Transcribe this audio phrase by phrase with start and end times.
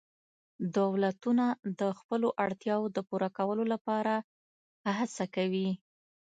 [0.77, 1.45] دولتونه
[1.79, 4.13] د خپلو اړتیاوو د پوره کولو لپاره
[4.97, 5.69] هڅه کوي